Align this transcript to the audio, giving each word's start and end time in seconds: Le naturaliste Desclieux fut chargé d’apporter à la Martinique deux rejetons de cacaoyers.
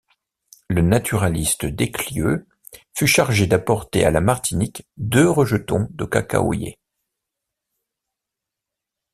Le 0.67 0.81
naturaliste 0.81 1.67
Desclieux 1.67 2.47
fut 2.95 3.05
chargé 3.05 3.45
d’apporter 3.45 4.03
à 4.03 4.09
la 4.09 4.19
Martinique 4.19 4.87
deux 4.97 5.29
rejetons 5.29 5.87
de 5.91 6.05
cacaoyers. 6.05 6.79